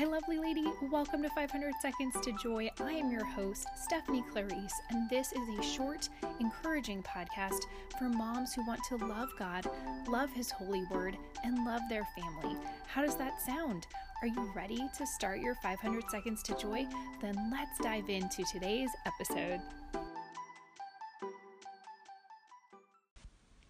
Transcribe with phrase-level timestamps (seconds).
[0.00, 0.64] Hi, lovely lady.
[0.90, 2.70] Welcome to 500 Seconds to Joy.
[2.80, 6.08] I am your host, Stephanie Clarice, and this is a short,
[6.40, 7.64] encouraging podcast
[7.98, 9.68] for moms who want to love God,
[10.08, 12.56] love His holy word, and love their family.
[12.86, 13.86] How does that sound?
[14.22, 16.86] Are you ready to start your 500 Seconds to Joy?
[17.20, 19.60] Then let's dive into today's episode.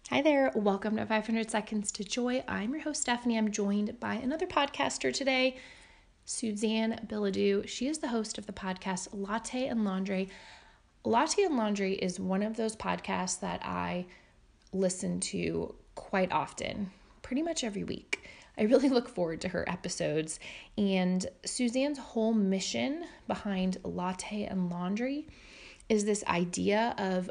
[0.09, 2.41] Hi there, welcome to 500 Seconds to Joy.
[2.47, 3.37] I'm your host, Stephanie.
[3.37, 5.57] I'm joined by another podcaster today.
[6.31, 7.67] Suzanne Bilodeau.
[7.67, 10.29] She is the host of the podcast Latte and Laundry.
[11.03, 14.05] Latte and Laundry is one of those podcasts that I
[14.71, 18.29] listen to quite often, pretty much every week.
[18.57, 20.39] I really look forward to her episodes.
[20.77, 25.27] And Suzanne's whole mission behind Latte and Laundry
[25.89, 27.29] is this idea of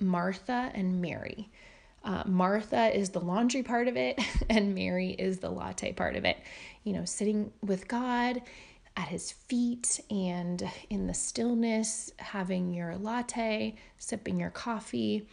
[0.00, 1.50] Martha and Mary.
[2.02, 4.18] Uh, Martha is the laundry part of it,
[4.50, 6.38] and Mary is the latte part of it.
[6.84, 8.42] You know, sitting with God
[8.96, 15.26] at his feet and in the stillness, having your latte, sipping your coffee,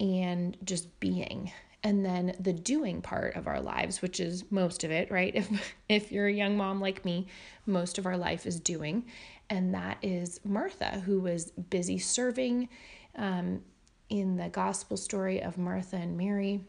[0.00, 1.50] and just being.
[1.82, 5.34] And then the doing part of our lives, which is most of it, right?
[5.50, 7.26] If if you're a young mom like me,
[7.66, 9.04] most of our life is doing,
[9.50, 12.68] and that is Martha, who was busy serving.
[13.16, 13.62] Um,
[14.08, 16.60] in the gospel story of Martha and Mary,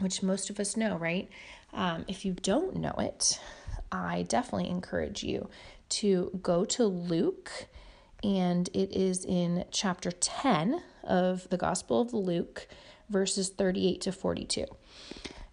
[0.00, 1.28] which most of us know, right?
[1.72, 3.40] Um, if you don't know it,
[3.92, 5.48] I definitely encourage you
[5.90, 7.66] to go to Luke,
[8.22, 12.66] and it is in chapter 10 of the Gospel of Luke,
[13.08, 14.64] verses 38 to 42.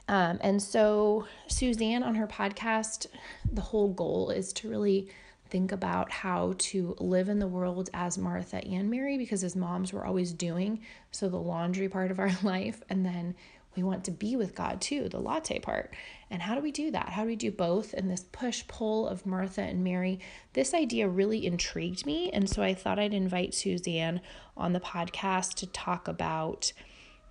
[0.08, 3.08] Um, and so, Suzanne on her podcast,
[3.52, 5.08] the whole goal is to really
[5.52, 9.94] think about how to live in the world as Martha and Mary because as moms
[9.94, 13.36] we're always doing so the laundry part of our life and then
[13.76, 15.94] we want to be with God too, the latte part.
[16.30, 17.10] And how do we do that?
[17.10, 17.94] How do we do both?
[17.94, 20.20] And this push pull of Martha and Mary,
[20.54, 22.30] this idea really intrigued me.
[22.32, 24.22] And so I thought I'd invite Suzanne
[24.58, 26.74] on the podcast to talk about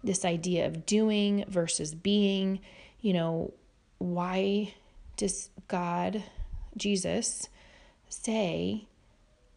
[0.03, 2.61] this idea of doing versus being.
[3.01, 3.55] You know,
[3.99, 4.75] why
[5.19, 6.23] does God,
[6.77, 7.49] Jesus,
[8.11, 8.87] say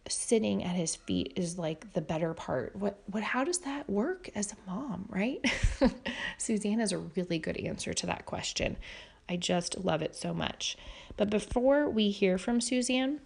[0.08, 2.76] sitting at his feet is like the better part.
[2.76, 5.40] What what how does that work as a mom, right?
[6.38, 8.78] Suzanne has a really good answer to that question.
[9.30, 10.78] I just love it so much.
[11.16, 13.22] But before we hear from Suzanne,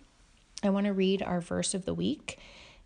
[0.64, 2.38] I want to read our verse of the week.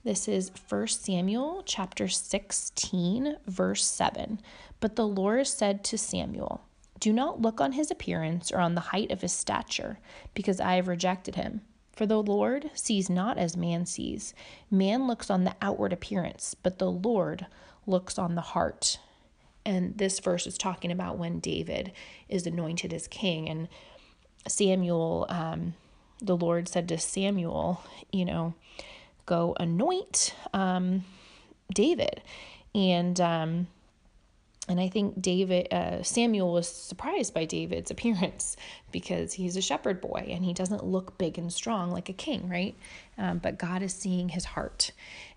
[0.03, 4.39] This is 1 Samuel chapter 16 verse 7.
[4.79, 6.61] But the Lord said to Samuel,
[6.99, 9.99] "Do not look on his appearance or on the height of his stature,
[10.33, 11.61] because I have rejected him."
[12.01, 14.33] For the Lord sees not as man sees.
[14.71, 17.45] Man looks on the outward appearance, but the Lord
[17.85, 18.97] looks on the heart.
[19.67, 21.91] And this verse is talking about when David
[22.27, 23.47] is anointed as king.
[23.47, 23.67] And
[24.47, 25.75] Samuel, um,
[26.19, 28.55] the Lord said to Samuel, you know,
[29.27, 31.05] go anoint um,
[31.71, 32.23] David.
[32.73, 33.67] And um,
[34.67, 38.55] and I think David, uh, Samuel was surprised by David's appearance
[38.91, 42.49] because he's a shepherd boy and he doesn't look big and strong like a king,
[42.49, 42.75] right?
[43.17, 44.91] Um, but God is seeing his heart.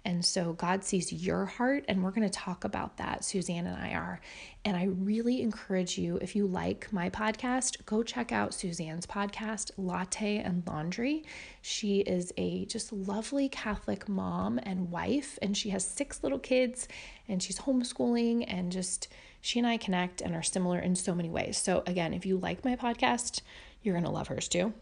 [0.07, 3.25] And so God sees your heart, and we're going to talk about that.
[3.25, 4.21] Suzanne and I are.
[4.63, 9.71] And I really encourage you, if you like my podcast, go check out Suzanne's podcast,
[9.79, 11.25] Latte and Laundry.
[11.63, 16.87] She is a just lovely Catholic mom and wife, and she has six little kids,
[17.27, 19.09] and she's homeschooling and just
[19.45, 21.59] she and I connect and are similar in so many ways.
[21.59, 23.43] So, again, if you like my podcast,
[23.83, 24.73] you're going to love hers too.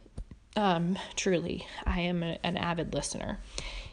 [0.55, 3.41] Um, truly, I am a, an avid listener.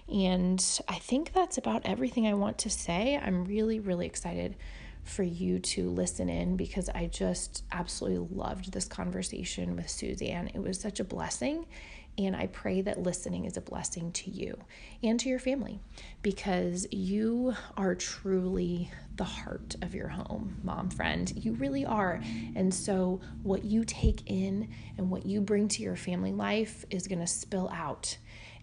[0.08, 3.20] And I think that's about everything I want to say.
[3.20, 4.58] I'm really, really excited
[5.04, 10.52] for you to listen in because I just absolutely loved this conversation with Suzanne.
[10.54, 11.66] It was such a blessing.
[12.20, 14.58] And I pray that listening is a blessing to you
[15.02, 15.80] and to your family
[16.22, 21.32] because you are truly the heart of your home, mom friend.
[21.34, 22.22] You really are.
[22.58, 27.08] And so, what you take in and what you bring to your family life is
[27.08, 28.18] going to spill out.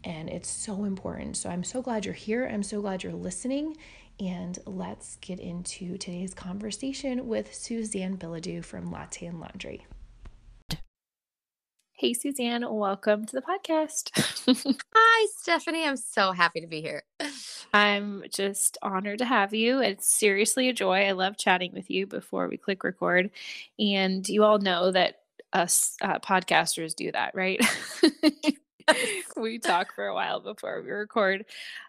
[0.04, 1.38] And it's so important.
[1.38, 2.46] So, I'm so glad you're here.
[2.46, 3.74] I'm so glad you're listening.
[4.20, 9.86] And let's get into today's conversation with Suzanne Bilodeau from Latte and Laundry.
[11.98, 14.10] Hey, Suzanne, welcome to the podcast.
[14.94, 15.86] Hi, Stephanie.
[15.86, 17.04] I'm so happy to be here.
[17.72, 19.80] I'm just honored to have you.
[19.80, 21.06] It's seriously a joy.
[21.06, 23.30] I love chatting with you before we click record.
[23.78, 25.20] And you all know that
[25.54, 27.64] us uh, podcasters do that, right?
[29.38, 31.46] we talk for a while before we record.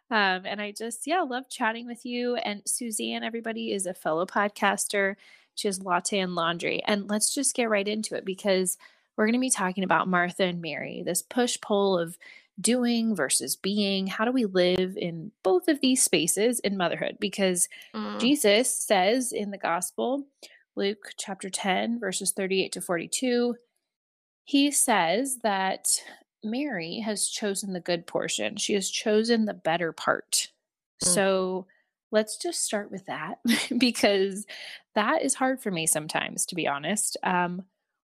[0.09, 2.37] Um, and I just, yeah, love chatting with you.
[2.37, 5.15] And Suzanne, everybody, is a fellow podcaster.
[5.55, 6.81] She has Latte and Laundry.
[6.85, 8.77] And let's just get right into it because
[9.17, 12.17] we're going to be talking about Martha and Mary, this push pull of
[12.59, 14.07] doing versus being.
[14.07, 17.17] How do we live in both of these spaces in motherhood?
[17.19, 18.19] Because mm.
[18.19, 20.27] Jesus says in the gospel,
[20.75, 23.55] Luke chapter 10, verses 38 to 42,
[24.43, 25.87] he says that
[26.43, 28.55] Mary has chosen the good portion.
[28.55, 30.51] She has chosen the better part.
[31.03, 31.07] Mm.
[31.07, 31.67] So
[32.11, 33.39] let's just start with that
[33.77, 34.45] because
[34.95, 37.17] that is hard for me sometimes, to be honest.
[37.23, 37.63] Um,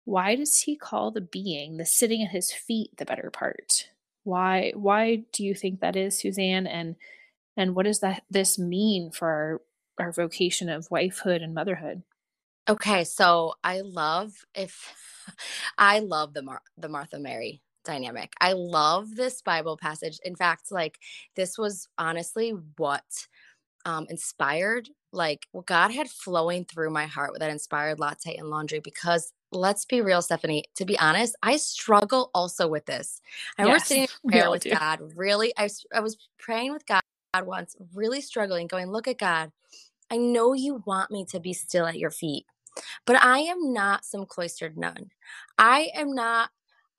[0.10, 3.90] why does he call the being, the sitting at his feet, the better part?
[4.24, 6.66] Why why do you think that is, Suzanne?
[6.66, 6.96] And
[7.56, 9.62] and what does that this mean for
[10.00, 12.02] our, our vocation of wifehood and motherhood?
[12.68, 14.96] Okay, so I love if
[15.78, 18.34] I love the Mar- the Martha Mary dynamic.
[18.42, 20.20] I love this Bible passage.
[20.26, 20.98] In fact, like
[21.36, 23.28] this was honestly what
[23.86, 28.80] um, inspired, like what God had flowing through my heart that inspired latte and laundry.
[28.80, 30.66] Because let's be real, Stephanie.
[30.76, 33.22] To be honest, I struggle also with this.
[33.58, 34.72] I yes, sitting in prayer with do.
[34.72, 35.00] God.
[35.16, 37.02] Really, I I was praying with God
[37.44, 39.52] once, really struggling, going, "Look at God.
[40.12, 42.46] I know you want me to be still at your feet."
[43.06, 45.12] But I am not some cloistered nun.
[45.58, 46.50] I am not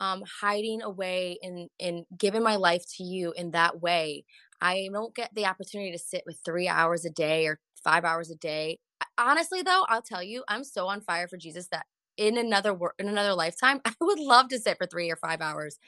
[0.00, 4.24] um, hiding away and and giving my life to you in that way.
[4.60, 8.30] I don't get the opportunity to sit with three hours a day or five hours
[8.30, 8.78] a day.
[9.16, 11.86] Honestly, though, I'll tell you, I'm so on fire for Jesus that
[12.20, 15.40] in another wor- in another lifetime, I would love to sit for three or five
[15.40, 15.78] hours,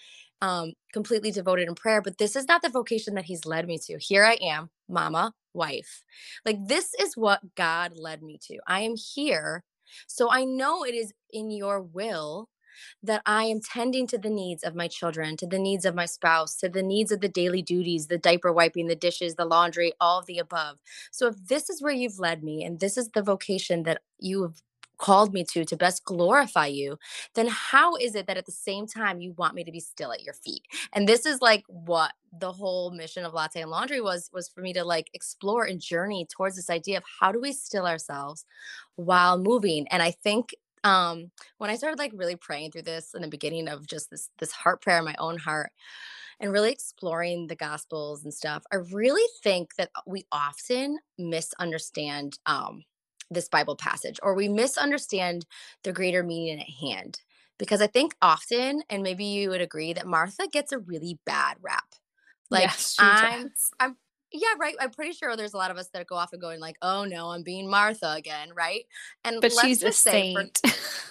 [0.40, 2.02] um, completely devoted in prayer.
[2.02, 3.98] But this is not the vocation that He's led me to.
[3.98, 6.04] Here I am, mama, wife.
[6.46, 8.58] Like this is what God led me to.
[8.66, 9.64] I am here,
[10.08, 12.48] so I know it is in Your will
[13.02, 16.06] that I am tending to the needs of my children, to the needs of my
[16.06, 19.92] spouse, to the needs of the daily duties, the diaper wiping, the dishes, the laundry,
[20.00, 20.78] all of the above.
[21.12, 24.42] So if this is where you've led me and this is the vocation that you
[24.42, 24.62] have
[25.02, 26.96] called me to to best glorify you
[27.34, 30.12] then how is it that at the same time you want me to be still
[30.12, 30.62] at your feet?
[30.92, 34.60] And this is like what the whole mission of latte and laundry was was for
[34.60, 38.44] me to like explore and journey towards this idea of how do we still ourselves
[38.96, 39.86] while moving?
[39.88, 40.54] And i think
[40.84, 44.30] um when i started like really praying through this in the beginning of just this
[44.38, 45.70] this heart prayer in my own heart
[46.40, 52.82] and really exploring the gospels and stuff i really think that we often misunderstand um
[53.34, 55.46] this bible passage or we misunderstand
[55.84, 57.20] the greater meaning at hand
[57.58, 61.56] because i think often and maybe you would agree that martha gets a really bad
[61.60, 61.94] rap
[62.50, 63.70] like yes, i'm does.
[63.80, 63.96] i'm
[64.32, 64.74] yeah, right.
[64.80, 67.04] I'm pretty sure there's a lot of us that go off and going like, "Oh
[67.04, 68.84] no, I'm being Martha again," right?
[69.24, 70.58] And but she's a saint.
[70.64, 70.70] For,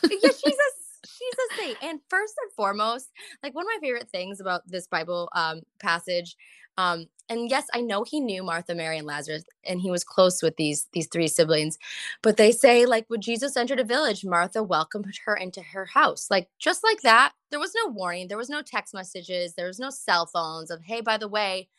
[0.09, 0.71] yeah, she's a
[1.05, 1.77] she's a saint.
[1.81, 3.09] And first and foremost,
[3.43, 6.35] like one of my favorite things about this Bible um, passage,
[6.81, 10.41] um, and yes, I know he knew Martha, Mary, and Lazarus, and he was close
[10.41, 11.77] with these these three siblings.
[12.21, 16.27] But they say like when Jesus entered a village, Martha welcomed her into her house,
[16.29, 17.33] like just like that.
[17.49, 20.81] There was no warning, there was no text messages, there was no cell phones of,
[20.83, 21.69] "Hey, by the way."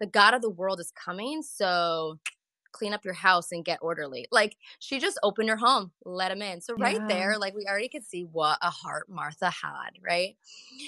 [0.00, 1.42] the God of the world is coming.
[1.42, 2.18] So
[2.72, 4.26] clean up your house and get orderly.
[4.30, 6.60] Like she just opened her home, let him in.
[6.60, 7.06] So right yeah.
[7.06, 10.36] there, like we already could see what a heart Martha had, right?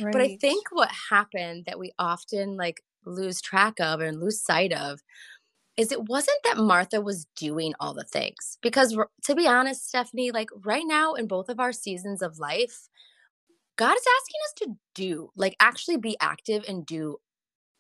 [0.00, 0.12] right?
[0.12, 4.72] But I think what happened that we often like lose track of and lose sight
[4.72, 5.00] of
[5.76, 8.58] is it wasn't that Martha was doing all the things.
[8.62, 12.88] Because to be honest, Stephanie, like right now in both of our seasons of life,
[13.76, 17.16] God is asking us to do, like actually be active and do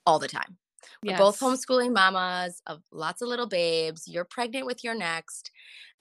[0.06, 0.56] all the time.
[1.04, 1.20] We're yes.
[1.20, 4.08] both homeschooling mamas of lots of little babes.
[4.08, 5.50] You're pregnant with your next.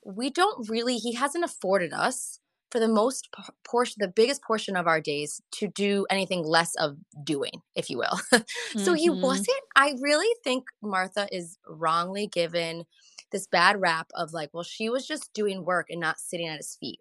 [0.03, 2.39] We don't really, he hasn't afforded us
[2.71, 3.29] for the most
[3.65, 7.97] portion, the biggest portion of our days to do anything less of doing, if you
[7.97, 8.17] will.
[8.31, 8.39] so
[8.77, 8.95] mm-hmm.
[8.95, 12.85] he wasn't, I really think Martha is wrongly given
[13.31, 16.57] this bad rap of like, well, she was just doing work and not sitting at
[16.57, 16.99] his feet.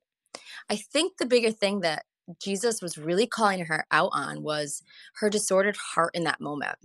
[0.68, 2.04] I think the bigger thing that
[2.40, 4.82] Jesus was really calling her out on was
[5.16, 6.76] her disordered heart in that moment.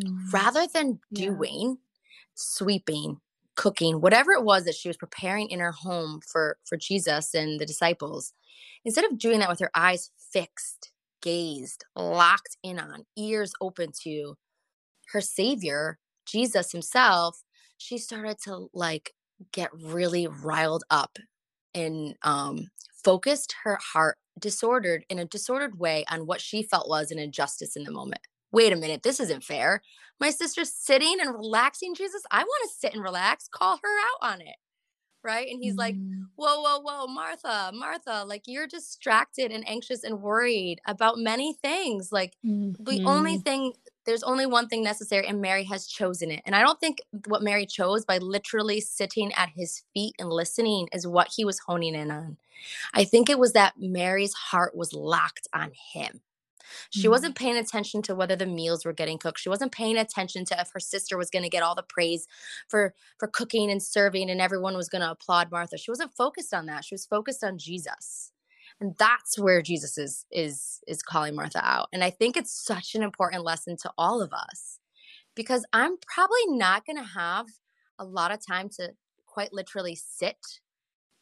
[0.00, 0.32] Mm.
[0.32, 1.74] Rather than doing, yeah.
[2.34, 3.20] sweeping,
[3.56, 7.60] cooking, whatever it was that she was preparing in her home for for Jesus and
[7.60, 8.32] the disciples,
[8.84, 10.92] instead of doing that with her eyes fixed,
[11.22, 14.36] gazed, locked in on, ears open to
[15.12, 17.42] her savior, Jesus himself,
[17.78, 19.12] she started to like
[19.52, 21.18] get really riled up
[21.74, 22.68] and um
[23.04, 27.76] focused her heart disordered in a disordered way on what she felt was an injustice
[27.76, 28.22] in the moment
[28.54, 29.82] wait a minute, this isn't fair.
[30.20, 32.22] My sister's sitting and relaxing, Jesus.
[32.30, 33.48] I want to sit and relax.
[33.48, 34.56] Call her out on it.
[35.22, 35.48] Right.
[35.50, 35.78] And he's mm-hmm.
[35.78, 35.96] like,
[36.36, 42.12] whoa, whoa, whoa, Martha, Martha, like you're distracted and anxious and worried about many things.
[42.12, 42.84] Like mm-hmm.
[42.84, 43.72] the only thing
[44.04, 46.42] there's only one thing necessary and Mary has chosen it.
[46.44, 50.88] And I don't think what Mary chose by literally sitting at his feet and listening
[50.92, 52.36] is what he was honing in on.
[52.92, 56.20] I think it was that Mary's heart was locked on him.
[56.90, 57.10] She mm-hmm.
[57.10, 59.40] wasn't paying attention to whether the meals were getting cooked.
[59.40, 62.26] She wasn't paying attention to if her sister was going to get all the praise
[62.68, 65.78] for for cooking and serving and everyone was going to applaud Martha.
[65.78, 66.84] She wasn't focused on that.
[66.84, 68.32] She was focused on Jesus.
[68.80, 71.88] And that's where Jesus is is is calling Martha out.
[71.92, 74.78] And I think it's such an important lesson to all of us
[75.34, 77.46] because I'm probably not going to have
[77.98, 78.92] a lot of time to
[79.26, 80.60] quite literally sit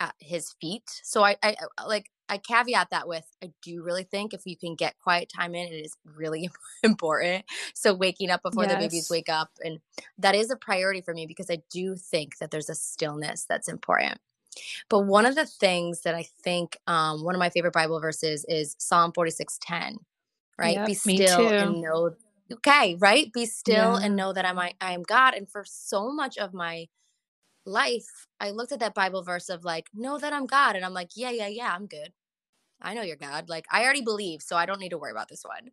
[0.00, 1.00] at his feet.
[1.02, 1.54] So I, I
[1.86, 5.54] like I caveat that with I do really think if you can get quiet time
[5.54, 6.48] in, it is really
[6.82, 7.44] important.
[7.74, 8.72] So waking up before yes.
[8.72, 9.80] the babies wake up, and
[10.16, 13.68] that is a priority for me because I do think that there's a stillness that's
[13.68, 14.18] important.
[14.88, 18.46] But one of the things that I think um, one of my favorite Bible verses
[18.48, 19.96] is Psalm 46:10,
[20.56, 20.76] right?
[20.76, 22.16] Yep, Be still and know.
[22.50, 23.30] Okay, right?
[23.30, 24.06] Be still yeah.
[24.06, 25.34] and know that I'm I am God.
[25.34, 26.88] And for so much of my
[27.66, 30.76] life, I looked at that Bible verse of like, know that I'm God.
[30.76, 32.12] And I'm like, yeah, yeah, yeah, I'm good.
[32.82, 33.48] I know you're God.
[33.48, 35.70] Like I already believe, so I don't need to worry about this one.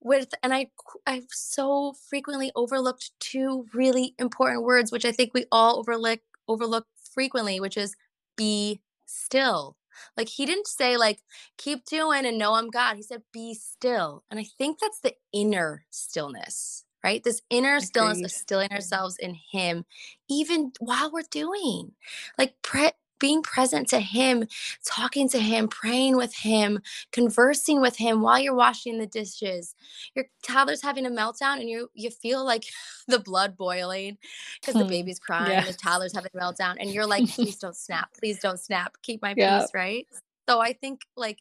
[0.00, 0.68] With and I
[1.06, 6.86] I've so frequently overlooked two really important words, which I think we all overlook overlook
[7.12, 7.94] frequently, which is
[8.36, 9.76] be still.
[10.16, 11.22] Like he didn't say like
[11.58, 12.96] keep doing and know I'm God.
[12.96, 14.24] He said be still.
[14.30, 17.22] And I think that's the inner stillness, right?
[17.22, 17.86] This inner Agreed.
[17.86, 18.76] stillness of stilling mm-hmm.
[18.76, 19.84] ourselves in him
[20.28, 21.92] even while we're doing.
[22.38, 22.92] Like pre-
[23.22, 24.48] being present to him,
[24.84, 26.80] talking to him, praying with him,
[27.12, 29.76] conversing with him while you're washing the dishes.
[30.16, 32.64] Your toddler's having a meltdown and you you feel like
[33.06, 34.18] the blood boiling
[34.60, 35.64] because the hmm, baby's crying, yeah.
[35.64, 39.22] the toddler's having a meltdown, and you're like, please don't snap, please don't snap, keep
[39.22, 39.60] my yeah.
[39.60, 40.08] peace, right?
[40.48, 41.38] So I think like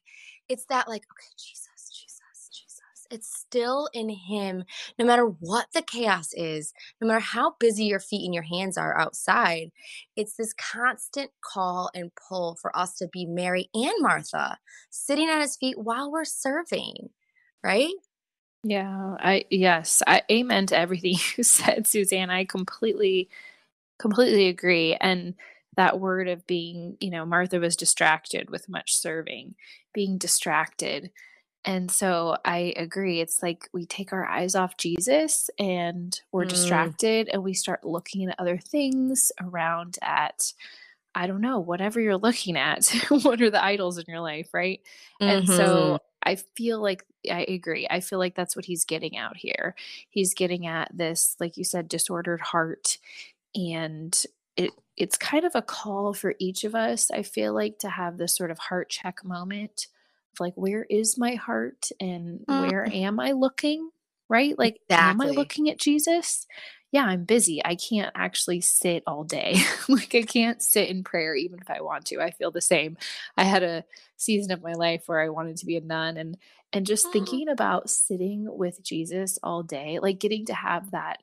[0.50, 1.61] it's that like, okay, Jesus
[3.12, 4.64] it's still in Him,
[4.98, 8.78] no matter what the chaos is, no matter how busy your feet and your hands
[8.78, 9.72] are outside.
[10.16, 14.58] It's this constant call and pull for us to be Mary and Martha,
[14.90, 17.10] sitting at His feet while we're serving,
[17.64, 17.94] right?
[18.64, 22.30] Yeah, I yes, I amen to everything you said, Suzanne.
[22.30, 23.30] I completely
[24.00, 25.36] completely agree and
[25.78, 29.56] that word of being, you know, Martha was distracted with much serving,
[29.94, 31.12] being distracted
[31.64, 33.22] and so I agree.
[33.22, 36.50] It's like we take our eyes off Jesus and we're mm.
[36.50, 40.54] distracted and we start looking at other things around at,
[41.14, 42.88] I don't know, whatever you're looking at.
[43.10, 44.82] what are the idols in your life, right?
[45.22, 45.32] Mm-hmm.
[45.32, 45.96] And so mm-hmm.
[46.24, 47.88] I feel like I agree.
[47.90, 49.76] I feel like that's what he's getting out here.
[50.10, 52.98] He's getting at this, like you said, disordered heart.
[53.54, 54.20] And
[54.58, 58.18] it it's kind of a call for each of us, I feel like, to have
[58.18, 59.88] this sort of heart check moment
[60.40, 62.70] like where is my heart and mm.
[62.70, 63.90] where am I looking?
[64.30, 64.58] Right?
[64.58, 65.10] Like exactly.
[65.10, 66.48] am I looking at Jesus?
[66.92, 67.64] Yeah, I'm busy.
[67.64, 69.58] I can't actually sit all day.
[69.90, 72.22] like I can't sit in prayer even if I want to.
[72.22, 72.98] I feel the same.
[73.38, 73.86] I had a
[74.18, 76.38] season of my life where I wanted to be a nun and
[76.74, 77.14] and just mm.
[77.14, 81.18] thinking about sitting with Jesus all day, like getting to have that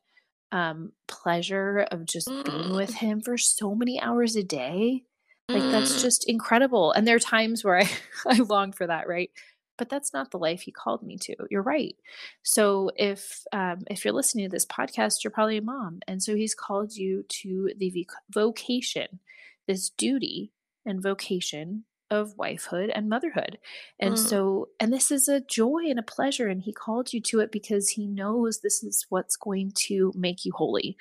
[0.51, 2.99] um pleasure of just being with mm.
[2.99, 5.05] him for so many hours a day
[5.49, 6.03] like that's mm.
[6.03, 6.93] just incredible.
[6.93, 7.91] And there are times where I,
[8.27, 9.31] I long for that, right?
[9.77, 11.37] But that's not the life he called me to.
[11.51, 11.97] You're right.
[12.43, 16.35] So if um, if you're listening to this podcast, you're probably a mom, and so
[16.35, 19.21] he's called you to the vocation,
[19.67, 20.53] this duty
[20.85, 23.59] and vocation of wifehood and motherhood.
[24.01, 24.19] And mm.
[24.19, 26.49] so, and this is a joy and a pleasure.
[26.49, 30.45] And he called you to it because he knows this is what's going to make
[30.45, 30.97] you holy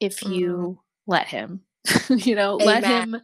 [0.00, 0.78] if you mm.
[1.06, 1.62] let him,
[2.08, 2.66] you know, Amen.
[2.66, 3.16] let him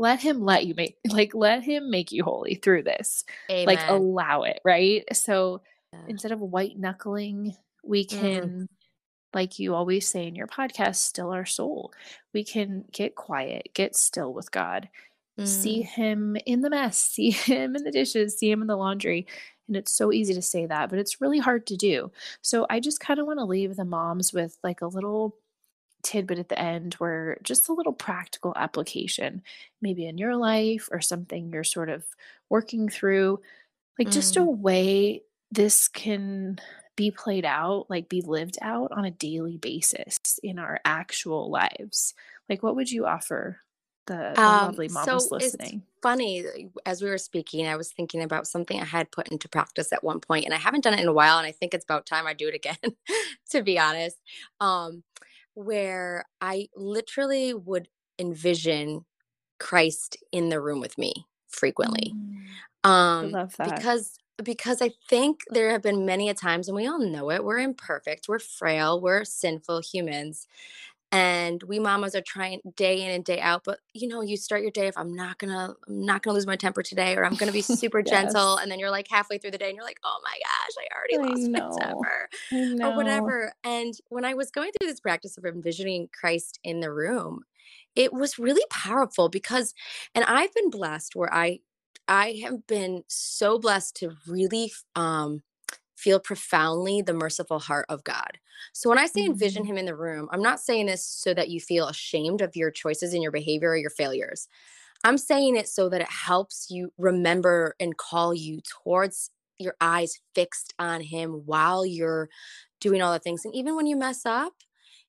[0.00, 3.66] let him let you make like let him make you holy through this Amen.
[3.66, 5.60] like allow it right so
[5.92, 6.00] yeah.
[6.08, 7.54] instead of white knuckling
[7.84, 8.20] we mm-hmm.
[8.20, 8.68] can mm.
[9.34, 11.92] like you always say in your podcast still our soul
[12.32, 14.88] we can get quiet get still with god
[15.38, 15.46] mm.
[15.46, 19.26] see him in the mess see him in the dishes see him in the laundry
[19.68, 22.80] and it's so easy to say that but it's really hard to do so i
[22.80, 25.36] just kind of want to leave the moms with like a little
[26.02, 29.42] tidbit at the end where just a little practical application,
[29.80, 32.04] maybe in your life or something you're sort of
[32.48, 33.40] working through,
[33.98, 34.12] like mm.
[34.12, 34.58] just a mm.
[34.58, 36.58] way this can
[36.96, 42.14] be played out, like be lived out on a daily basis in our actual lives.
[42.48, 43.58] Like, what would you offer
[44.06, 45.76] the, the um, lovely moms so listening?
[45.76, 46.44] It's funny,
[46.84, 50.04] as we were speaking, I was thinking about something I had put into practice at
[50.04, 52.06] one point, and I haven't done it in a while, and I think it's about
[52.06, 52.76] time I do it again,
[53.50, 54.18] to be honest.
[54.60, 55.02] Um,
[55.54, 57.88] where I literally would
[58.18, 59.04] envision
[59.58, 62.14] Christ in the room with me frequently.
[62.14, 62.88] Mm.
[62.88, 63.76] Um, I love that.
[63.76, 67.44] Because because I think there have been many a times, and we all know it,
[67.44, 70.46] we're imperfect, we're frail, we're sinful humans.
[71.12, 74.62] And we mamas are trying day in and day out, but you know, you start
[74.62, 77.34] your day if I'm not gonna, I'm not gonna lose my temper today, or I'm
[77.34, 78.04] gonna be super Yes.
[78.04, 80.74] gentle, and then you're like halfway through the day, and you're like, oh my gosh,
[80.78, 82.28] I already I lost my temper
[82.82, 83.52] or whatever.
[83.64, 87.42] And when I was going through this practice of envisioning Christ in the room,
[87.96, 89.74] it was really powerful because,
[90.14, 91.60] and I've been blessed where I,
[92.08, 95.42] I have been so blessed to really um,
[96.00, 98.38] feel profoundly the merciful heart of God.
[98.72, 99.68] So when I say envision Mhm.
[99.68, 102.70] Him in the room, I'm not saying this so that you feel ashamed of your
[102.70, 104.48] choices and your behavior or your failures.
[105.04, 110.18] I'm saying it so that it helps you remember and call you towards your eyes
[110.34, 112.28] fixed on him while you're
[112.80, 113.44] doing all the things.
[113.44, 114.54] And even when you mess up,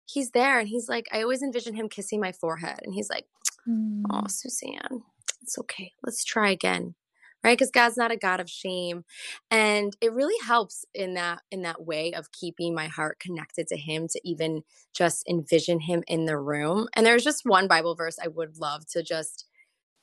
[0.06, 2.80] he's there and he's like, I always envision him kissing my forehead.
[2.84, 3.28] And he's like,
[3.68, 4.32] Oh, Mm.
[4.32, 5.04] Suzanne,
[5.42, 5.94] it's okay.
[6.04, 6.96] Let's try again.
[7.44, 7.58] Right?
[7.58, 9.06] Because God's not a God of shame.
[9.52, 13.78] And it really helps in that in that way of keeping my heart connected to
[13.78, 16.88] him to even just envision him in the room.
[16.96, 19.48] And there's just one Bible verse I would love to just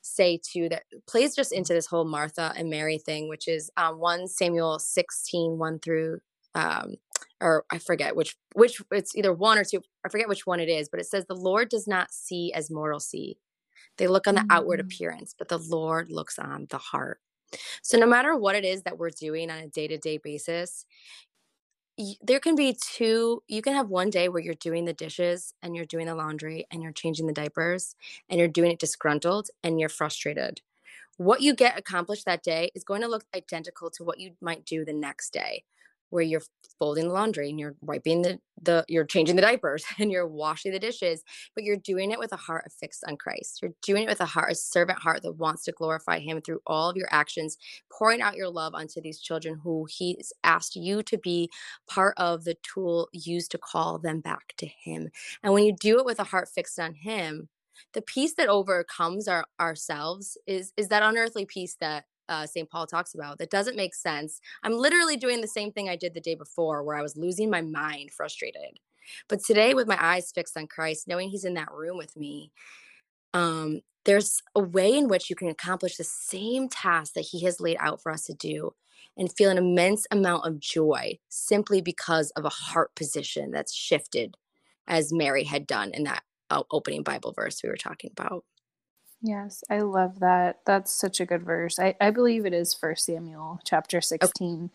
[0.03, 3.99] say too that plays just into this whole Martha and Mary thing, which is um,
[3.99, 6.21] 1 Samuel 16, 1 through
[6.55, 6.95] um
[7.41, 9.83] or I forget which which it's either one or two.
[10.05, 12.71] I forget which one it is, but it says the Lord does not see as
[12.71, 13.39] mortal see.
[13.99, 14.85] They look on the outward Mm.
[14.87, 17.21] appearance, but the Lord looks on the heart.
[17.83, 20.85] So no matter what it is that we're doing on a day-to-day basis,
[22.23, 25.75] there can be two you can have one day where you're doing the dishes and
[25.75, 27.97] you're doing the laundry and you're changing the diapers
[28.29, 30.61] and you're doing it disgruntled and you're frustrated.
[31.17, 34.65] What you get accomplished that day is going to look identical to what you might
[34.65, 35.65] do the next day
[36.11, 36.43] where you're
[36.79, 40.73] folding the laundry and you're wiping the, the you're changing the diapers and you're washing
[40.73, 41.23] the dishes
[41.55, 43.61] but you're doing it with a heart fixed on christ.
[43.63, 46.61] You're doing it with a heart a servant heart that wants to glorify him through
[46.67, 47.57] all of your actions
[47.91, 51.51] pouring out your love onto these children who he's asked you to be
[51.89, 55.09] part of the tool used to call them back to him.
[55.43, 57.49] And when you do it with a heart fixed on him
[57.93, 62.69] the peace that overcomes our ourselves is is that unearthly peace that uh, St.
[62.69, 64.41] Paul talks about that doesn't make sense.
[64.63, 67.51] I'm literally doing the same thing I did the day before, where I was losing
[67.51, 68.79] my mind, frustrated.
[69.29, 72.53] But today, with my eyes fixed on Christ, knowing He's in that room with me,
[73.35, 77.61] um, there's a way in which you can accomplish the same task that He has
[77.61, 78.75] laid out for us to do,
[79.17, 84.37] and feel an immense amount of joy simply because of a heart position that's shifted,
[84.87, 88.45] as Mary had done in that uh, opening Bible verse we were talking about.
[89.23, 90.61] Yes, I love that.
[90.67, 91.79] That's such a good verse.
[91.79, 94.71] I, I believe it is First Samuel chapter 16.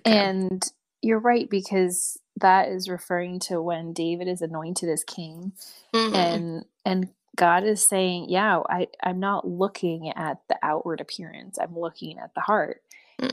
[0.00, 0.18] Okay.
[0.18, 0.64] And
[1.02, 5.52] you're right, because that is referring to when David is anointed as king.
[5.94, 6.14] Mhm.
[6.14, 11.58] And and God is saying, Yeah, I, I'm not looking at the outward appearance.
[11.58, 12.82] I'm looking at the heart.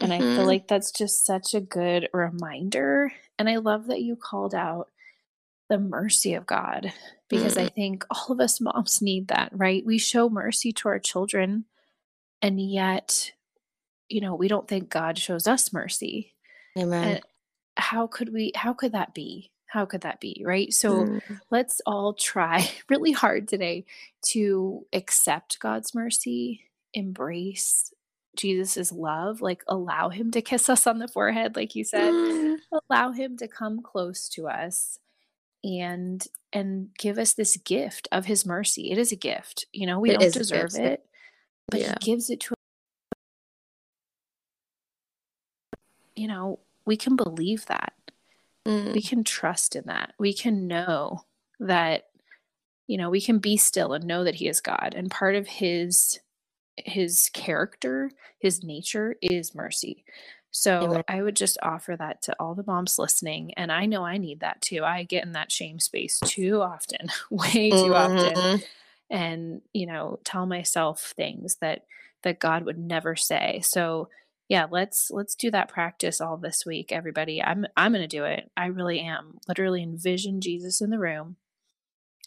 [0.01, 0.47] And I feel Mhm.
[0.47, 3.13] like that's just such a good reminder.
[3.39, 4.89] And I love that you called out
[5.71, 6.91] the mercy of God
[7.29, 9.85] because I think all of us moms need that, right?
[9.85, 11.63] We show mercy to our children,
[12.41, 13.31] and yet,
[14.09, 16.33] you know, we don't think God shows us mercy.
[16.77, 17.07] Amen.
[17.07, 17.21] And
[17.77, 19.53] how could we, how could that be?
[19.65, 20.73] How could that be, right?
[20.73, 21.39] So Mm.
[21.49, 23.85] let's all try really hard today
[24.31, 27.93] to accept God's mercy, embrace
[28.35, 32.57] Jesus' love, like allow him to kiss us on the forehead, like you said, Mm.
[32.89, 34.99] allow him to come close to us
[35.63, 38.91] and and give us this gift of his mercy.
[38.91, 39.65] It is a gift.
[39.71, 41.05] You know, we It don't deserve it,
[41.69, 41.95] but Yeah.
[41.99, 42.57] he gives it to us.
[46.15, 47.93] you know, we can believe that.
[48.67, 48.93] Mm.
[48.93, 50.13] We can trust in that.
[50.19, 51.25] We can know
[51.59, 52.07] that
[52.87, 55.47] you know, we can be still and know that he is God and part of
[55.47, 56.19] his
[56.77, 60.03] his character, his nature is mercy.
[60.51, 61.03] So Amen.
[61.07, 63.53] I would just offer that to all the moms listening.
[63.55, 64.83] And I know I need that too.
[64.83, 68.35] I get in that shame space too often, way too often.
[68.35, 68.63] Mhm.
[69.09, 71.85] And, you know, tell myself things that
[72.23, 73.61] that God would never say.
[73.63, 74.09] So
[74.47, 77.41] yeah, let's let's do that practice all this week, everybody.
[77.41, 78.51] I'm I'm gonna do it.
[78.57, 79.39] I really am.
[79.47, 81.37] Literally envision Jesus in the room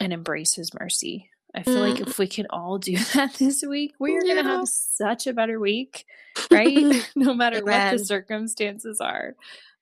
[0.00, 1.30] and embrace his mercy.
[1.54, 2.08] I feel like Mm.
[2.08, 5.32] if we can all do that this week, we are going to have such a
[5.32, 6.04] better week,
[6.54, 6.88] right?
[7.16, 9.36] no matter what the circumstances are.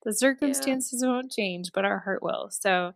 [0.04, 2.50] The circumstances won't change, but our heart will.
[2.52, 2.94] So,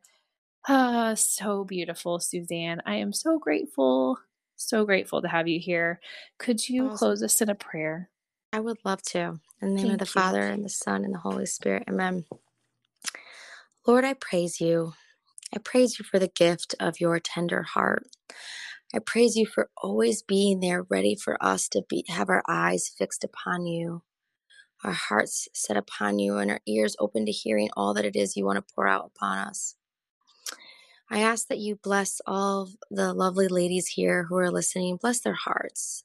[0.69, 2.83] ah, so beautiful, Suzanne.
[2.87, 4.19] I am so grateful,
[4.57, 6.01] so grateful to have you here.
[6.39, 6.99] Could you Awesome.
[6.99, 8.11] close us in a prayer?
[8.53, 9.41] I would love to.
[9.63, 10.13] In the name of the you.
[10.13, 11.85] Father and the Son and the Holy Spirit.
[11.89, 12.25] Amen.
[13.87, 14.95] Lord, I praise you.
[15.55, 18.07] I praise you for the gift of your tender heart.
[18.95, 22.89] I praise you for always being there, ready for us to be have our eyes
[22.89, 23.97] fixed upon you.
[24.85, 28.37] our hearts set upon you and our ears open to hearing all that it is
[28.37, 29.77] you want to pour out upon us.
[31.11, 35.35] I ask that you bless all the lovely ladies here who are listening, bless their
[35.35, 36.05] hearts.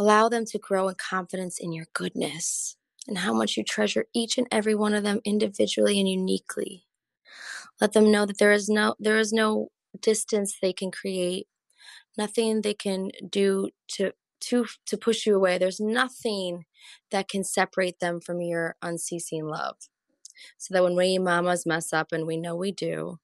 [0.00, 2.76] Allow them to grow in confidence in your goodness
[3.08, 6.86] and how much you treasure each and every one of them individually and uniquely.
[7.80, 11.48] Let them know that there is no there is no distance they can create,
[12.16, 15.58] nothing they can do to to to push you away.
[15.58, 16.64] There's nothing
[17.10, 19.76] that can separate them from your unceasing love.
[20.58, 23.18] So that when we mamas mess up and we know we do,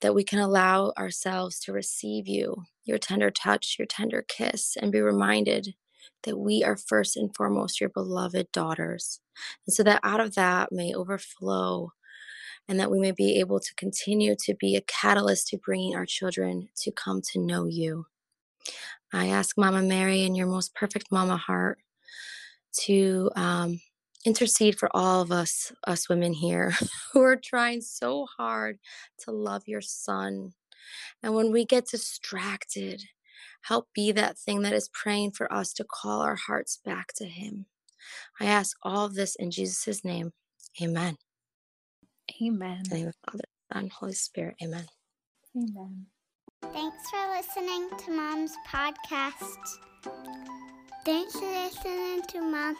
[0.00, 4.92] that we can allow ourselves to receive you, your tender touch, your tender kiss, and
[4.92, 5.74] be reminded
[6.22, 9.20] that we are first and foremost your beloved daughters.
[9.66, 11.92] And so that out of that may overflow
[12.68, 16.06] and that we may be able to continue to be a catalyst to bringing our
[16.06, 18.06] children to come to know you.
[19.12, 21.78] I ask Mama Mary in your most perfect mama heart
[22.80, 23.80] to um,
[24.24, 26.74] intercede for all of us, us women here
[27.12, 28.78] who are trying so hard
[29.20, 30.52] to love your son.
[31.22, 33.02] And when we get distracted,
[33.62, 37.24] help be that thing that is praying for us to call our hearts back to
[37.24, 37.66] him.
[38.40, 40.32] I ask all of this in Jesus' name.
[40.82, 41.16] Amen.
[42.42, 42.78] Amen.
[42.78, 44.56] In the name of Father, Son, Holy Spirit.
[44.62, 44.84] Amen.
[45.56, 46.06] Amen.
[46.62, 49.78] Thanks for listening to Mom's podcast.
[51.04, 52.78] Thanks for listening to Mom's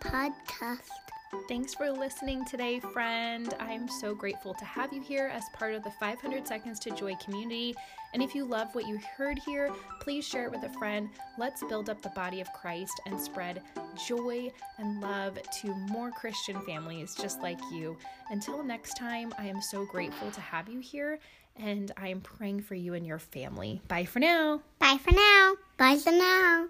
[0.00, 1.03] podcast.
[1.48, 3.52] Thanks for listening today, friend.
[3.60, 7.14] I'm so grateful to have you here as part of the 500 Seconds to Joy
[7.16, 7.74] community.
[8.12, 9.70] And if you love what you heard here,
[10.00, 11.10] please share it with a friend.
[11.36, 13.62] Let's build up the body of Christ and spread
[14.06, 17.96] joy and love to more Christian families just like you.
[18.30, 21.18] Until next time, I am so grateful to have you here
[21.56, 23.80] and I am praying for you and your family.
[23.88, 24.60] Bye for now.
[24.78, 25.54] Bye for now.
[25.76, 26.68] Bye for now.